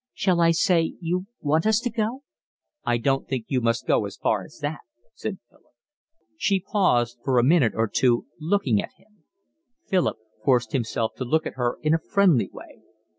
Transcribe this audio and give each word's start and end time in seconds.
"Shall 0.15 0.41
I 0.41 0.49
say 0.49 0.95
you 0.99 1.27
want 1.41 1.67
us 1.67 1.79
to 1.81 1.91
go?" 1.91 2.23
"I 2.83 2.97
don't 2.97 3.27
think 3.27 3.45
you 3.49 3.61
must 3.61 3.85
go 3.85 4.07
as 4.07 4.17
far 4.17 4.43
as 4.43 4.57
that," 4.57 4.79
said 5.13 5.37
Philip. 5.47 5.75
She 6.37 6.59
paused 6.59 7.19
for 7.23 7.37
a 7.37 7.43
minute 7.43 7.73
or 7.75 7.87
two, 7.87 8.25
looking 8.39 8.81
at 8.81 8.93
him. 8.97 9.25
Philip 9.87 10.17
forced 10.43 10.71
himself 10.71 11.13
to 11.17 11.23
look 11.23 11.45
at 11.45 11.53
her 11.53 11.77
in 11.83 11.93
a 11.93 11.99
friendly 11.99 12.49
way. 12.51 12.81